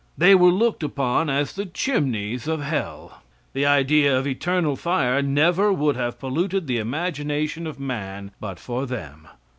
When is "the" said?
1.53-1.67, 3.53-3.67, 6.65-6.79